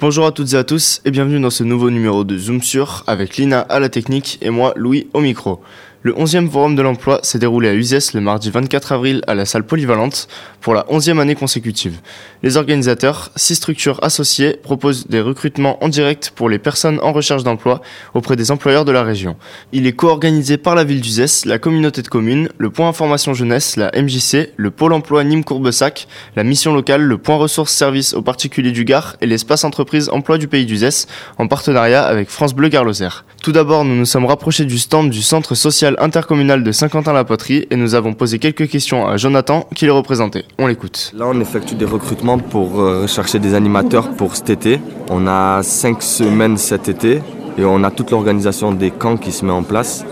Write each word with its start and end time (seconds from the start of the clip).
Bonjour 0.00 0.24
à 0.24 0.32
toutes 0.32 0.54
et 0.54 0.56
à 0.56 0.64
tous 0.64 1.02
et 1.04 1.10
bienvenue 1.10 1.38
dans 1.40 1.50
ce 1.50 1.62
nouveau 1.62 1.90
numéro 1.90 2.24
de 2.24 2.38
Zoom 2.38 2.62
sur 2.62 3.04
avec 3.06 3.36
Lina 3.36 3.60
à 3.60 3.80
la 3.80 3.90
technique 3.90 4.38
et 4.40 4.48
moi 4.48 4.72
Louis 4.74 5.08
au 5.12 5.20
micro. 5.20 5.60
Le 6.02 6.14
11e 6.14 6.48
Forum 6.48 6.76
de 6.76 6.80
l'emploi 6.80 7.20
s'est 7.22 7.38
déroulé 7.38 7.68
à 7.68 7.74
Uzès 7.74 8.14
le 8.14 8.22
mardi 8.22 8.50
24 8.50 8.92
avril 8.92 9.20
à 9.26 9.34
la 9.34 9.44
salle 9.44 9.64
polyvalente 9.64 10.28
pour 10.62 10.72
la 10.72 10.84
11e 10.84 11.18
année 11.18 11.34
consécutive. 11.34 12.00
Les 12.42 12.56
organisateurs, 12.56 13.30
six 13.36 13.56
structures 13.56 14.02
associées, 14.02 14.56
proposent 14.62 15.08
des 15.08 15.20
recrutements 15.20 15.76
en 15.84 15.90
direct 15.90 16.32
pour 16.34 16.48
les 16.48 16.58
personnes 16.58 17.00
en 17.02 17.12
recherche 17.12 17.42
d'emploi 17.42 17.82
auprès 18.14 18.34
des 18.36 18.50
employeurs 18.50 18.86
de 18.86 18.92
la 18.92 19.02
région. 19.02 19.36
Il 19.72 19.86
est 19.86 19.92
co-organisé 19.92 20.56
par 20.56 20.74
la 20.74 20.84
ville 20.84 21.02
d'Uzès, 21.02 21.44
la 21.44 21.58
communauté 21.58 22.00
de 22.00 22.08
communes, 22.08 22.48
le 22.56 22.70
point 22.70 22.88
information 22.88 23.34
jeunesse, 23.34 23.76
la 23.76 23.90
MJC, 23.94 24.54
le 24.56 24.70
pôle 24.70 24.94
emploi 24.94 25.22
Nîmes 25.22 25.44
Courbessac, 25.44 26.08
la 26.34 26.44
mission 26.44 26.72
locale, 26.72 27.02
le 27.02 27.18
point 27.18 27.36
ressources 27.36 27.74
services 27.74 28.14
aux 28.14 28.22
particuliers 28.22 28.72
du 28.72 28.86
Gard 28.86 29.16
et 29.20 29.26
l'espace 29.26 29.64
entreprise 29.64 30.08
emploi 30.08 30.38
du 30.38 30.48
pays 30.48 30.64
d'Uzès 30.64 31.06
en 31.36 31.46
partenariat 31.46 32.04
avec 32.04 32.30
France 32.30 32.54
Bleu 32.54 32.68
Garloser. 32.68 33.10
Tout 33.42 33.52
d'abord, 33.52 33.84
nous 33.84 33.96
nous 33.96 34.06
sommes 34.06 34.26
rapprochés 34.26 34.64
du 34.64 34.78
stand 34.78 35.10
du 35.10 35.20
centre 35.20 35.54
social 35.54 35.89
intercommunal 35.98 36.62
de 36.62 36.72
Saint-Quentin-la-Poterie 36.72 37.66
et 37.70 37.76
nous 37.76 37.94
avons 37.94 38.12
posé 38.12 38.38
quelques 38.38 38.68
questions 38.68 39.06
à 39.06 39.16
Jonathan 39.16 39.66
qui 39.74 39.86
le 39.86 39.92
représentait. 39.92 40.44
On 40.58 40.66
l'écoute. 40.66 41.12
Là, 41.16 41.26
on 41.28 41.40
effectue 41.40 41.74
des 41.74 41.84
recrutements 41.84 42.38
pour 42.38 42.80
euh, 42.80 43.02
rechercher 43.02 43.38
des 43.38 43.54
animateurs 43.54 44.10
pour 44.10 44.36
cet 44.36 44.50
été. 44.50 44.80
On 45.08 45.26
a 45.26 45.62
cinq 45.62 46.02
semaines 46.02 46.56
cet 46.56 46.88
été 46.88 47.22
et 47.58 47.64
on 47.64 47.82
a 47.82 47.90
toute 47.90 48.10
l'organisation 48.10 48.72
des 48.72 48.90
camps 48.90 49.16
qui 49.16 49.32
se 49.32 49.44
met 49.44 49.52
en 49.52 49.62
place. 49.62 50.04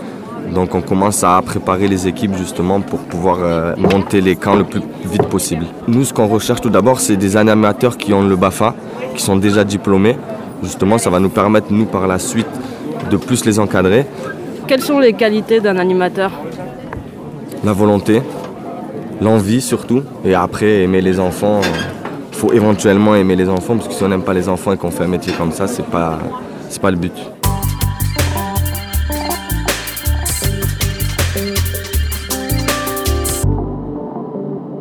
Donc 0.53 0.73
on 0.73 0.81
commence 0.81 1.23
à 1.23 1.41
préparer 1.41 1.87
les 1.87 2.07
équipes 2.07 2.35
justement 2.35 2.81
pour 2.81 2.99
pouvoir 2.99 3.37
euh, 3.41 3.75
monter 3.77 4.21
les 4.21 4.35
camps 4.35 4.55
le 4.55 4.63
plus 4.63 4.81
vite 5.05 5.27
possible. 5.27 5.65
Nous, 5.87 6.05
ce 6.05 6.13
qu'on 6.13 6.27
recherche 6.27 6.61
tout 6.61 6.69
d'abord, 6.69 6.99
c'est 6.99 7.17
des 7.17 7.37
animateurs 7.37 7.97
qui 7.97 8.13
ont 8.13 8.23
le 8.23 8.35
BAFA, 8.35 8.75
qui 9.15 9.21
sont 9.21 9.35
déjà 9.35 9.63
diplômés. 9.63 10.17
Justement, 10.63 10.97
ça 10.97 11.09
va 11.09 11.19
nous 11.19 11.29
permettre, 11.29 11.67
nous, 11.69 11.85
par 11.85 12.07
la 12.07 12.19
suite, 12.19 12.47
de 13.09 13.17
plus 13.17 13.45
les 13.45 13.59
encadrer. 13.59 14.05
Quelles 14.69 14.83
sont 14.83 14.99
les 14.99 15.13
qualités 15.13 15.61
d'un 15.61 15.77
animateur 15.77 16.29
La 17.63 17.73
volonté, 17.73 18.21
l'envie 19.19 19.61
surtout, 19.61 20.03
et 20.23 20.35
après 20.35 20.83
aimer 20.83 21.01
les 21.01 21.19
enfants. 21.19 21.61
Il 22.31 22.37
faut 22.37 22.53
éventuellement 22.53 23.15
aimer 23.15 23.35
les 23.35 23.49
enfants, 23.49 23.77
parce 23.77 23.87
que 23.87 23.95
si 23.95 24.03
on 24.03 24.09
n'aime 24.09 24.21
pas 24.21 24.35
les 24.35 24.47
enfants 24.47 24.71
et 24.71 24.77
qu'on 24.77 24.91
fait 24.91 25.05
un 25.05 25.07
métier 25.07 25.33
comme 25.33 25.51
ça, 25.51 25.65
c'est 25.65 25.87
pas, 25.87 26.19
c'est 26.69 26.79
pas 26.79 26.91
le 26.91 26.97
but. 26.97 27.13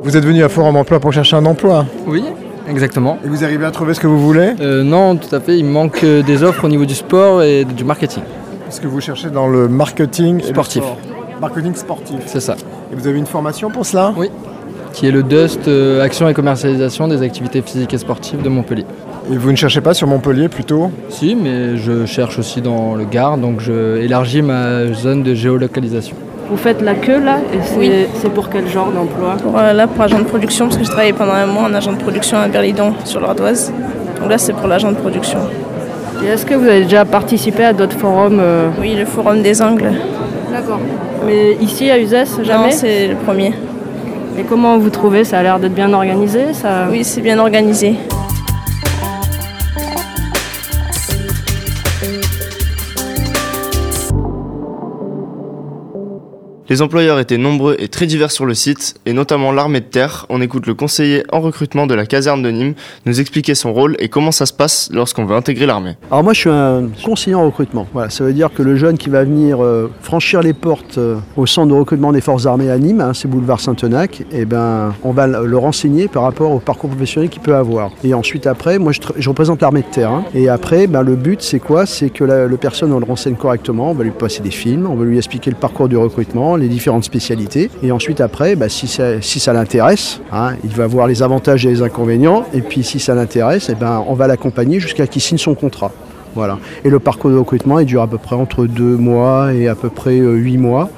Vous 0.03 0.15
êtes 0.15 0.25
venu 0.27 0.43
à 0.45 0.51
Forum 0.51 0.77
Emploi 0.77 1.01
pour 1.01 1.15
chercher 1.15 1.37
un 1.37 1.47
emploi 1.47 1.87
Oui, 2.07 2.25
exactement. 2.69 3.19
Et 3.25 3.29
vous 3.29 3.43
arrivez 3.43 3.65
à 3.65 3.71
trouver 3.71 3.95
ce 3.95 4.01
que 4.01 4.07
vous 4.07 4.21
voulez 4.21 4.53
Euh, 4.61 4.83
non, 4.83 5.17
tout 5.17 5.35
à 5.35 5.41
fait. 5.41 5.57
Il 5.59 5.65
manque 5.65 6.05
euh, 6.05 6.23
des 6.23 6.43
offres 6.43 6.65
au 6.65 6.69
niveau 6.69 6.85
du 6.85 6.95
sport 6.95 7.43
et 7.43 7.65
du 7.65 7.85
marketing. 7.85 8.23
Ce 8.71 8.81
que 8.81 8.87
vous 8.87 9.01
cherchez 9.01 9.31
dans 9.31 9.49
le 9.49 9.69
marketing 9.69 10.39
le 10.39 10.43
Sportif. 10.45 10.83
sport. 10.83 10.97
Marketing 11.41 11.75
sportif. 11.75 12.17
C'est 12.27 12.41
ça. 12.41 12.55
Et 12.93 12.97
vous 12.97 13.07
avez 13.07 13.19
une 13.19 13.27
formation 13.27 13.71
pour 13.71 13.87
cela 13.87 14.13
Oui. 14.17 14.31
Qui 14.93 15.07
est 15.07 15.11
le 15.11 15.23
DUST, 15.23 15.69
euh, 15.69 16.03
Action 16.03 16.29
et 16.29 16.35
commercialisation 16.35 17.07
des 17.09 17.23
activités 17.23 17.63
physiques 17.63 17.95
et 17.95 17.99
sportives 17.99 18.43
de 18.43 18.49
Montpellier. 18.49 18.85
Et 19.31 19.37
vous 19.37 19.51
ne 19.51 19.57
cherchez 19.57 19.81
pas 19.81 19.95
sur 19.95 20.07
Montpellier 20.09 20.49
plutôt 20.49 20.91
Si, 21.09 21.35
mais 21.37 21.77
je 21.77 22.07
cherche 22.07 22.39
aussi 22.39 22.61
dans 22.61 22.95
le 22.95 23.05
Gard, 23.05 23.39
donc 23.39 23.61
je 23.61 23.99
élargis 23.99 24.43
ma 24.43 24.93
zone 24.95 25.23
de 25.23 25.35
géolocalisation. 25.35 26.17
Vous 26.51 26.57
faites 26.57 26.81
la 26.81 26.95
queue 26.95 27.23
là 27.23 27.39
et 27.53 27.59
c'est 27.63 27.77
Oui. 27.79 27.93
c'est 28.15 28.31
pour 28.33 28.49
quel 28.49 28.67
genre 28.69 28.91
d'emploi 28.91 29.37
Pour, 29.43 29.59
euh, 29.59 29.73
là, 29.75 29.87
pour 29.87 30.03
agent 30.03 30.19
de 30.19 30.25
production, 30.25 30.65
parce 30.67 30.79
que 30.79 30.85
je 30.85 30.89
travaillais 30.91 31.13
pendant 31.13 31.35
un 31.35 31.47
mois 31.47 31.65
en 31.65 31.75
agent 31.75 31.93
de 31.93 31.99
production 31.99 32.39
à 32.39 32.49
Berlidon, 32.49 32.95
sur 33.05 33.21
l'Ardoise. 33.21 33.71
Donc 34.21 34.31
là, 34.31 34.39
c'est 34.39 34.55
pour 34.55 34.67
l'agent 34.67 34.91
de 34.91 34.97
production. 34.97 35.39
Est-ce 36.27 36.45
que 36.45 36.55
vous 36.55 36.67
avez 36.67 36.83
déjà 36.83 37.05
participé 37.05 37.65
à 37.65 37.73
d'autres 37.73 37.97
forums 37.99 38.39
euh, 38.41 38.69
Oui, 38.81 38.95
le 38.97 39.05
forum 39.05 39.43
des 39.43 39.63
angles. 39.63 39.93
D'accord. 40.53 40.81
Mais 41.27 41.55
ici 41.61 41.91
à 41.91 41.99
Uzès, 41.99 42.25
Non, 42.39 42.45
jamais? 42.45 42.71
c'est 42.71 43.09
le 43.09 43.15
premier. 43.17 43.53
Et 44.39 44.43
comment 44.49 44.79
vous 44.79 44.91
trouvez? 44.91 45.25
Ça 45.25 45.39
a 45.39 45.43
l'air 45.43 45.59
d'être 45.59 45.75
bien 45.75 45.93
organisé 45.93 46.53
ça... 46.53 46.87
Oui, 46.91 47.03
c'est 47.05 47.21
bien 47.21 47.39
organisé. 47.39 47.95
Les 56.71 56.83
employeurs 56.83 57.19
étaient 57.19 57.39
nombreux 57.39 57.77
et 57.79 57.89
très 57.89 58.05
divers 58.05 58.31
sur 58.31 58.45
le 58.45 58.53
site, 58.53 58.97
et 59.07 59.15
notamment 59.15 59.53
l'armée 59.53 59.81
de 59.81 59.87
terre. 59.87 60.27
On 60.29 60.43
écoute 60.43 60.67
le 60.67 60.75
conseiller 60.75 61.23
en 61.33 61.41
recrutement 61.41 61.87
de 61.87 61.95
la 61.95 62.05
caserne 62.05 62.43
de 62.43 62.51
Nîmes 62.51 62.75
nous 63.07 63.21
expliquer 63.21 63.55
son 63.55 63.73
rôle 63.73 63.97
et 64.01 64.11
comment 64.11 64.33
ça 64.33 64.45
se 64.45 64.53
passe 64.53 64.91
lorsqu'on 64.93 65.25
veut 65.25 65.35
intégrer 65.35 65.65
l'armée. 65.65 65.97
Alors 66.11 66.25
moi 66.25 66.35
je 66.35 66.41
suis 66.41 66.51
un 66.51 66.89
conseiller 67.03 67.35
en 67.37 67.47
recrutement. 67.47 67.87
Voilà, 67.95 68.11
ça 68.11 68.23
veut 68.23 68.35
dire 68.35 68.51
que 68.53 68.63
le 68.63 68.77
jeune 68.77 68.99
qui 68.99 69.09
va 69.09 69.25
venir 69.25 69.65
euh, 69.65 69.91
franchir 70.03 70.43
les 70.43 70.53
portes 70.53 70.99
euh, 70.99 71.17
au 71.39 71.47
centre 71.47 71.69
de 71.69 71.75
recrutement 71.79 72.13
des 72.13 72.21
forces 72.21 72.45
armées 72.45 72.71
à 72.71 72.77
Nîmes, 72.77 73.01
hein, 73.01 73.15
c'est 73.15 73.29
boulevard 73.29 73.61
Saint-Enac, 73.61 74.25
et 74.31 74.45
ben 74.45 74.95
on 75.05 75.13
va 75.13 75.27
le 75.27 75.57
renseigner 75.57 76.07
par 76.07 76.23
rapport 76.25 76.51
au 76.51 76.59
parcours 76.59 76.91
professionnel 76.91 77.31
qu'il 77.31 77.41
peut 77.41 77.55
avoir. 77.55 77.93
Et 78.05 78.13
ensuite 78.13 78.47
après, 78.47 78.79
moi 78.79 78.93
je 79.17 79.29
représente 79.31 79.63
l'armée 79.63 79.81
de 79.81 79.87
terre. 79.91 80.11
hein. 80.11 80.25
et 80.35 80.51
après, 80.51 80.87
ben, 80.87 81.01
le 81.01 81.17
but 81.17 81.41
c'est 81.41 81.61
quoi? 81.61 81.87
C'est 81.87 82.11
que 82.11 82.25
la, 82.25 82.45
le 82.47 82.57
personne 82.59 82.93
on 82.93 82.99
le 82.99 83.07
renseigne 83.07 83.37
correctement, 83.37 83.91
on 83.93 83.95
va 83.95 84.05
lui 84.05 84.11
passer 84.11 84.43
des 84.43 84.51
films, 84.51 84.87
on 84.87 84.97
va 84.97 85.07
lui 85.07 85.17
expliquer 85.17 85.49
le 85.51 85.57
parcours 85.57 85.89
du 85.89 85.97
recrutement, 85.97 86.58
les 86.61 86.69
différentes 86.69 87.05
spécialités. 87.05 87.71
Et 87.83 87.93
ensuite 87.93 88.21
après, 88.21 88.57
ben, 88.57 88.69
si 88.69 88.87
ça, 88.87 89.21
si 89.21 89.41
ça 89.41 89.53
l'intéresse, 89.53 90.21
hein, 90.33 90.53
il 90.65 90.71
va 90.71 90.87
voir 90.87 91.07
les 91.07 91.23
avantages 91.23 91.67
et 91.67 91.71
les 91.71 91.83
inconvénients. 91.83 92.45
Et 92.53 92.61
puis 92.61 92.83
si 92.85 93.01
ça 93.01 93.15
l'intéresse, 93.15 93.69
et 93.69 93.75
ben, 93.75 94.05
on 94.09 94.15
va 94.15 94.27
l'accompagner 94.27 94.81
jusqu'à 94.81 95.07
qu'il 95.07 95.23
signe 95.23 95.39
son 95.39 95.55
contrat. 95.55 95.93
Voilà. 96.35 96.59
Et 96.85 96.91
le 96.91 96.99
parcours 96.99 97.31
de 97.31 97.37
recrutement, 97.37 97.79
il 97.79 97.87
dure 97.87 98.03
à 98.03 98.07
peu 98.07 98.19
près 98.19 98.37
entre 98.37 98.67
deux 98.67 98.97
mois 98.97 99.53
et 99.55 99.67
à 99.67 99.75
peu 99.75 99.89
près 99.89 100.19
euh, 100.19 100.35
huit 100.35 100.59
mois 100.59 100.91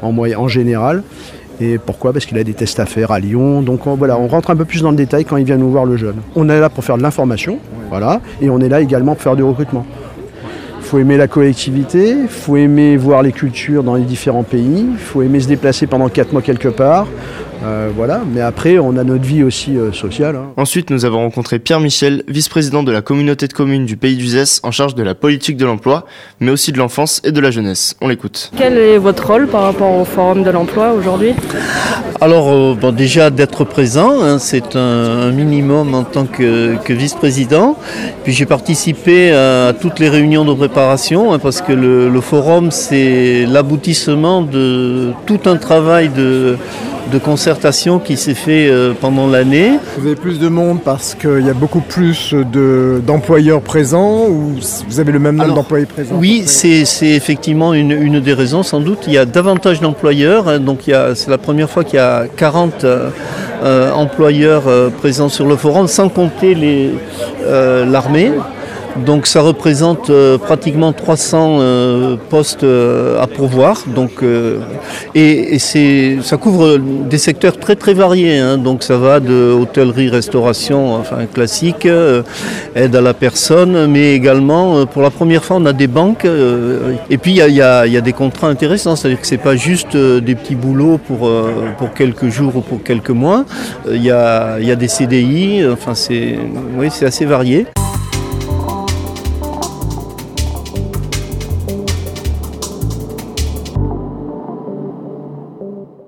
en, 0.00 0.16
en 0.16 0.48
général. 0.48 1.02
Et 1.60 1.78
pourquoi? 1.78 2.12
Parce 2.12 2.26
qu'il 2.26 2.38
a 2.38 2.44
des 2.44 2.54
tests 2.54 2.80
à 2.80 2.86
faire 2.86 3.10
à 3.10 3.18
Lyon. 3.18 3.62
Donc 3.62 3.86
on, 3.86 3.94
voilà, 3.94 4.18
on 4.18 4.28
rentre 4.28 4.50
un 4.50 4.56
peu 4.56 4.64
plus 4.64 4.82
dans 4.82 4.90
le 4.90 4.96
détail 4.96 5.24
quand 5.24 5.38
il 5.38 5.44
vient 5.44 5.56
nous 5.56 5.70
voir 5.70 5.86
le 5.86 5.96
jeune. 5.96 6.16
On 6.34 6.48
est 6.48 6.60
là 6.60 6.68
pour 6.68 6.84
faire 6.84 6.98
de 6.98 7.02
l'information, 7.02 7.58
voilà, 7.88 8.20
et 8.42 8.50
on 8.50 8.60
est 8.60 8.68
là 8.68 8.80
également 8.80 9.14
pour 9.14 9.22
faire 9.22 9.36
du 9.36 9.42
recrutement. 9.42 9.86
Faut 10.86 11.00
aimer 11.00 11.16
la 11.16 11.26
collectivité, 11.26 12.28
faut 12.28 12.56
aimer 12.56 12.96
voir 12.96 13.24
les 13.24 13.32
cultures 13.32 13.82
dans 13.82 13.96
les 13.96 14.04
différents 14.04 14.44
pays, 14.44 14.86
faut 14.96 15.20
aimer 15.20 15.40
se 15.40 15.48
déplacer 15.48 15.88
pendant 15.88 16.08
quatre 16.08 16.32
mois 16.32 16.42
quelque 16.42 16.68
part. 16.68 17.08
Euh, 17.66 17.88
voilà, 17.96 18.20
mais 18.32 18.40
après 18.42 18.78
on 18.78 18.96
a 18.96 19.02
notre 19.02 19.24
vie 19.24 19.42
aussi 19.42 19.76
euh, 19.76 19.92
sociale. 19.92 20.36
hein. 20.36 20.52
Ensuite, 20.56 20.90
nous 20.90 21.04
avons 21.04 21.18
rencontré 21.18 21.58
Pierre 21.58 21.80
Michel, 21.80 22.22
vice-président 22.28 22.84
de 22.84 22.92
la 22.92 23.02
communauté 23.02 23.48
de 23.48 23.52
communes 23.52 23.86
du 23.86 23.96
pays 23.96 24.14
d'Uzès, 24.16 24.60
en 24.62 24.70
charge 24.70 24.94
de 24.94 25.02
la 25.02 25.14
politique 25.16 25.56
de 25.56 25.64
l'emploi, 25.66 26.06
mais 26.38 26.52
aussi 26.52 26.70
de 26.70 26.78
l'enfance 26.78 27.20
et 27.24 27.32
de 27.32 27.40
la 27.40 27.50
jeunesse. 27.50 27.96
On 28.00 28.06
l'écoute. 28.08 28.52
Quel 28.56 28.78
est 28.78 28.98
votre 28.98 29.26
rôle 29.26 29.48
par 29.48 29.62
rapport 29.62 29.92
au 29.98 30.04
forum 30.04 30.44
de 30.44 30.50
l'emploi 30.50 30.92
aujourd'hui? 30.92 31.32
Alors, 32.20 32.48
euh, 32.52 32.74
bon, 32.80 32.92
déjà 32.92 33.30
d'être 33.30 33.64
présent, 33.64 34.12
hein, 34.22 34.38
c'est 34.38 34.76
un, 34.76 34.78
un 35.28 35.30
minimum 35.32 35.92
en 35.94 36.04
tant 36.04 36.26
que, 36.26 36.76
que 36.84 36.92
vice-président. 36.92 37.76
Puis 38.22 38.32
j'ai 38.32 38.46
participé 38.46 39.32
à 39.32 39.72
toutes 39.72 39.98
les 39.98 40.08
réunions 40.08 40.44
de 40.44 40.54
préparation 40.54 41.32
hein, 41.32 41.40
parce 41.40 41.60
que 41.62 41.72
le, 41.72 42.08
le 42.08 42.20
forum, 42.20 42.70
c'est 42.70 43.44
l'aboutissement 43.46 44.42
de 44.42 45.10
tout 45.26 45.40
un 45.46 45.56
travail 45.56 46.10
de, 46.10 46.56
de 47.12 47.18
concertation 47.18 47.98
qui 47.98 48.16
s'est 48.16 48.34
fait 48.34 48.68
euh, 48.68 48.92
pendant 49.00 49.26
l'année. 49.28 49.72
Vous 49.98 50.06
avez 50.06 50.16
plus 50.16 50.38
de 50.38 50.48
monde 50.48 50.78
parce 50.84 51.14
qu'il 51.14 51.46
y 51.46 51.50
a 51.50 51.54
beaucoup 51.54 51.80
plus 51.80 52.34
de- 52.34 53.00
d'employeurs 53.06 53.60
présents 53.60 54.26
ou 54.28 54.54
vous 54.88 55.00
avez 55.00 55.12
le 55.12 55.18
même 55.18 55.36
nombre 55.36 55.54
d'employés 55.54 55.86
présents? 55.86 56.16
Oui, 56.18 56.42
c'est 56.46 56.84
effectivement 57.02 57.74
une, 57.74 57.92
une 57.92 58.20
des 58.20 58.32
raisons, 58.32 58.62
sans 58.62 58.80
doute. 58.80 59.04
Il 59.06 59.12
y 59.12 59.18
a 59.18 59.24
davantage 59.24 59.80
d'employeurs, 59.80 60.48
hein, 60.48 60.58
donc 60.58 60.80
c'est 61.14 61.28
la 61.30 61.38
première 61.38 61.70
fois 61.70 61.84
qu'il 61.84 61.96
y 61.96 62.02
a 62.02 62.24
40 62.36 62.84
euh, 62.84 63.10
employeurs 63.92 64.64
euh, 64.66 64.90
présents 64.90 65.28
sur 65.28 65.46
le 65.46 65.56
forum, 65.56 65.86
sans 65.88 66.08
compter 66.08 66.56
l'armée. 67.86 68.32
Donc 69.04 69.26
ça 69.26 69.42
représente 69.42 70.10
euh, 70.10 70.38
pratiquement 70.38 70.92
300 70.92 71.58
euh, 71.60 72.16
postes 72.30 72.64
euh, 72.64 73.20
à 73.20 73.26
pourvoir. 73.26 73.82
Donc, 73.94 74.22
et 75.14 75.54
et 75.54 75.58
c'est, 75.58 76.18
ça 76.22 76.36
couvre 76.36 76.78
des 76.78 77.18
secteurs 77.18 77.58
très 77.58 77.76
très 77.76 77.94
variés. 77.94 78.38
hein. 78.38 78.56
donc 78.58 78.82
ça 78.82 78.96
va 78.96 79.20
de 79.20 79.52
hôtellerie, 79.52 80.08
restauration, 80.08 80.94
enfin 80.94 81.26
classique, 81.32 81.86
aide 82.74 82.96
à 82.96 83.00
la 83.00 83.14
personne, 83.14 83.86
mais 83.86 84.14
également 84.14 84.86
pour 84.86 85.02
la 85.02 85.10
première 85.10 85.44
fois 85.44 85.56
on 85.60 85.66
a 85.66 85.72
des 85.72 85.86
banques. 85.88 86.26
et 87.10 87.18
puis 87.18 87.32
il 87.32 87.36
y 87.36 87.42
a, 87.42 87.48
y 87.48 87.60
a- 87.60 87.86
y 87.86 87.96
a 87.96 88.00
des 88.00 88.12
contrats 88.12 88.48
intéressants, 88.48 88.96
c'est-à-dire 88.96 89.20
que 89.20 89.26
c'est 89.26 89.36
pas 89.50 89.56
juste 89.56 89.96
des 89.96 90.34
petits 90.34 90.54
boulots 90.56 90.98
pour, 90.98 91.30
pour 91.78 91.92
quelques 91.94 92.28
jours 92.28 92.56
ou 92.56 92.60
pour 92.60 92.82
quelques 92.82 93.10
mois. 93.10 93.44
Il 93.90 94.02
y, 94.02 94.10
a, 94.10 94.58
y 94.60 94.70
a 94.70 94.76
des 94.76 94.88
CDI, 94.88 95.64
enfin 95.70 95.94
c'est, 95.94 96.38
oui, 96.78 96.88
c'est 96.90 97.06
assez 97.06 97.24
varié. 97.24 97.66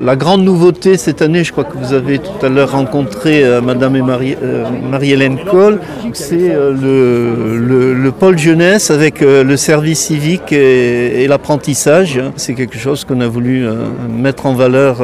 La 0.01 0.15
grande 0.15 0.45
nouveauté 0.45 0.97
cette 0.97 1.23
année, 1.23 1.43
je 1.43 1.51
crois 1.51 1.65
que 1.65 1.77
vous 1.77 1.93
avez 1.93 2.21
tout 2.21 2.47
à 2.47 2.49
l'heure 2.49 2.71
rencontré 2.71 3.43
euh, 3.43 3.61
Madame 3.61 3.97
et 3.97 4.37
euh, 4.41 4.65
Marie-Hélène 4.89 5.39
Cole, 5.51 5.81
c'est 6.13 6.55
euh, 6.55 6.71
le, 6.71 7.59
le, 7.59 7.95
le, 7.95 8.13
pôle 8.13 8.39
jeunesse 8.39 8.93
avec 8.93 9.23
le 9.23 9.57
service 9.57 9.99
civique 9.99 10.53
et, 10.53 11.27
l'apprentissage. 11.27 12.21
C'est 12.37 12.55
quelque 12.55 12.79
chose 12.79 13.05
qu'on 13.05 13.21
a 13.21 13.27
voulu 13.27 13.67
mettre 14.09 14.47
en 14.47 14.55
valeur 14.55 14.99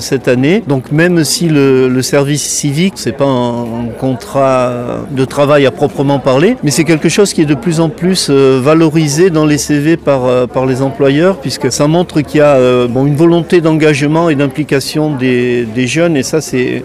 cette 0.00 0.26
année. 0.26 0.64
Donc 0.66 0.90
même 0.90 1.22
si 1.22 1.48
le, 1.48 2.02
service 2.02 2.42
civique, 2.42 2.94
c'est 2.96 3.12
pas 3.12 3.26
un, 3.26 3.86
contrat 4.00 4.72
de 5.12 5.24
travail 5.24 5.64
à 5.64 5.70
proprement 5.70 6.18
parler, 6.18 6.56
mais 6.64 6.72
c'est 6.72 6.84
quelque 6.84 7.08
chose 7.08 7.32
qui 7.32 7.42
est 7.42 7.46
de 7.46 7.54
plus 7.54 7.78
en 7.78 7.88
plus 7.88 8.30
valorisé 8.30 9.30
dans 9.30 9.46
les 9.46 9.58
CV 9.58 9.96
par, 9.96 10.66
les 10.66 10.82
employeurs, 10.82 11.36
puisque 11.36 11.70
ça 11.70 11.86
montre 11.86 12.20
qu'il 12.20 12.38
y 12.38 12.42
a 12.42 12.58
une 12.58 13.16
volonté 13.16 13.60
d'engagement 13.60 14.28
et 14.28 14.39
d'implication 14.40 15.14
des, 15.14 15.66
des, 15.66 15.86
jeunes 15.86 16.16
et 16.16 16.22
ça 16.22 16.40
c'est 16.40 16.82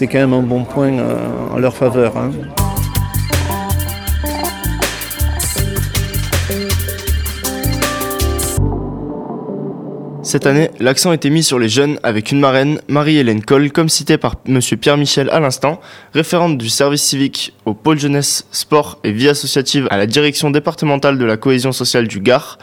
quand 0.00 0.18
même 0.18 0.32
un 0.32 0.42
bon 0.42 0.64
point 0.64 0.98
euh, 0.98 1.54
en 1.54 1.58
leur 1.58 1.74
faveur. 1.74 2.16
Hein. 2.16 2.32
Cette 10.24 10.44
année, 10.46 10.70
l'accent 10.80 11.12
était 11.12 11.30
mis 11.30 11.44
sur 11.44 11.58
les 11.60 11.68
jeunes 11.68 12.00
avec 12.02 12.32
une 12.32 12.40
marraine, 12.40 12.80
Marie-Hélène 12.88 13.42
Coll, 13.42 13.70
comme 13.70 13.88
cité 13.88 14.18
par 14.18 14.34
M. 14.46 14.60
Pierre-Michel 14.60 15.30
à 15.30 15.38
l'instant, 15.38 15.80
référente 16.12 16.58
du 16.58 16.68
service 16.68 17.02
civique 17.02 17.54
au 17.64 17.74
pôle 17.74 17.98
jeunesse, 17.98 18.44
sport 18.50 18.98
et 19.04 19.12
vie 19.12 19.28
associative 19.28 19.86
à 19.90 19.96
la 19.96 20.06
direction 20.06 20.50
départementale 20.50 21.16
de 21.16 21.24
la 21.24 21.36
cohésion 21.36 21.70
sociale 21.70 22.08
du 22.08 22.20
Gard. 22.20 22.58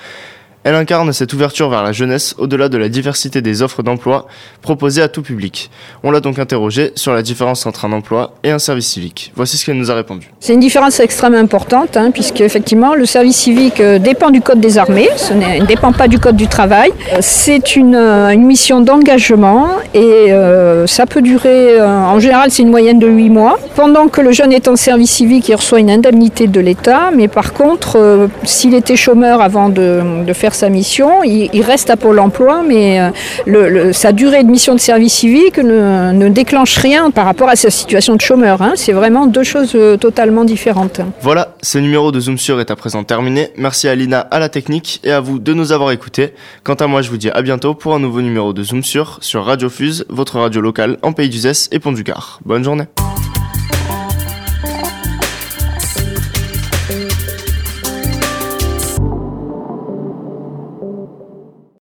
Elle 0.66 0.74
incarne 0.74 1.14
cette 1.14 1.32
ouverture 1.32 1.70
vers 1.70 1.84
la 1.84 1.92
jeunesse 1.92 2.34
au-delà 2.40 2.70
de 2.70 2.78
la 2.80 2.90
diversité 2.90 3.44
des 3.44 3.62
offres 3.62 3.84
d'emploi 3.84 4.26
proposées 4.64 5.04
à 5.04 5.08
tout 5.08 5.22
public. 5.22 5.70
On 6.02 6.10
l'a 6.10 6.22
donc 6.22 6.40
interrogée 6.40 6.92
sur 6.96 7.14
la 7.14 7.22
différence 7.22 7.68
entre 7.68 7.86
un 7.86 7.92
emploi 7.92 8.34
et 8.44 8.50
un 8.50 8.58
service 8.58 8.88
civique. 8.88 9.32
Voici 9.36 9.58
ce 9.58 9.66
qu'elle 9.68 9.78
nous 9.78 9.92
a 9.92 9.94
répondu. 9.94 10.32
C'est 10.40 10.56
une 10.56 10.60
différence 10.60 11.00
extrêmement 11.00 11.38
importante, 11.38 11.98
hein, 11.98 12.10
puisque 12.10 12.42
effectivement 12.42 12.96
le 12.96 13.06
service 13.06 13.36
civique 13.36 13.80
euh, 13.80 14.00
dépend 14.00 14.32
du 14.32 14.42
code 14.42 14.60
des 14.60 14.80
armées, 14.80 15.08
ce 15.18 15.34
ne 15.34 15.64
dépend 15.68 15.92
pas 15.92 16.08
du 16.08 16.18
code 16.18 16.36
du 16.36 16.48
travail. 16.48 16.90
Euh, 17.14 17.18
c'est 17.22 17.76
une, 17.76 17.94
euh, 17.94 18.30
une, 18.30 18.46
mission 18.48 18.82
d'engagement 18.82 19.68
et 19.94 20.32
euh, 20.32 20.88
ça 20.88 21.06
peut 21.06 21.22
durer, 21.22 21.80
en 21.80 22.20
général 22.20 22.50
c'est 22.50 22.64
une 22.64 22.72
moyenne 22.72 22.98
de 22.98 23.08
8 23.08 23.30
mois. 23.30 23.60
Pendant 23.76 24.08
que 24.08 24.22
le 24.22 24.32
jeune 24.32 24.52
est 24.52 24.68
en 24.68 24.76
service 24.76 25.12
civique, 25.12 25.48
il 25.48 25.56
reçoit 25.56 25.80
une 25.80 25.92
indemnité 25.92 26.48
de 26.48 26.60
l'État, 26.60 27.12
mais 27.16 27.28
par 27.28 27.54
contre, 27.54 28.28
s'il 28.46 28.74
était 28.74 28.96
chômeur 28.96 29.42
avant 29.42 29.70
de 29.70 30.34
faire 30.34 30.55
sa 30.56 30.70
mission, 30.70 31.24
il, 31.24 31.62
reste 31.62 31.90
à 31.90 31.98
Pôle 31.98 32.20
emploi, 32.20 32.64
mais 32.68 33.00
euh, 33.48 33.94
sa 33.94 34.12
durée 34.12 34.44
de 34.44 34.50
mission 34.50 34.74
de 34.74 34.80
service 34.80 35.14
civique 35.14 35.58
ne, 35.58 36.12
ne, 36.12 36.30
déclenche 36.30 36.78
rien 36.78 37.12
par 37.12 37.26
rapport 37.26 37.50
à 37.50 37.56
sa 37.56 37.70
situation 37.70 38.16
de 38.16 38.22
chômeur. 38.22 38.62
Hein. 38.62 38.74
C'est 38.76 38.94
vraiment 38.94 39.28
deux 39.28 39.44
choses 39.44 39.74
euh, 39.76 39.98
totalement 39.98 40.44
différentes. 40.44 41.02
Voilà, 41.22 41.56
ce 41.62 41.78
numéro 41.78 42.12
de 42.12 42.20
Zoom 42.20 42.38
sur 42.38 42.60
est 42.60 42.72
à 42.72 42.76
présent 42.76 43.04
terminé. 43.04 43.50
Merci 43.58 43.88
à 43.88 43.96
Lina 43.96 44.20
à 44.20 44.40
la 44.40 44.50
technique 44.50 45.02
et 45.04 45.12
à 45.12 45.20
vous 45.20 45.40
de 45.40 45.54
nous 45.54 45.72
avoir 45.72 45.92
écoutés. 45.92 46.34
Quant 46.64 46.76
à 46.76 46.88
moi, 46.88 47.02
je 47.02 47.10
vous 47.10 47.18
dis 47.18 47.30
à 47.30 47.42
bientôt 47.42 47.74
pour 47.74 47.96
un 47.96 48.00
nouveau 48.00 48.22
numéro 48.22 48.54
de 48.54 48.64
Zoom 48.64 48.84
sur 48.84 49.20
sur 49.22 49.46
Radio 49.46 49.70
Fuse, 49.70 50.06
votre 50.10 50.40
radio 50.40 50.62
locale 50.62 50.98
en 51.02 51.14
Pays 51.14 51.30
d'Uzès 51.30 51.70
et 51.72 51.80
Pont 51.80 51.92
du 51.92 52.04
Gard. 52.04 52.40
Bonne 52.46 52.64
journée. 52.64 52.86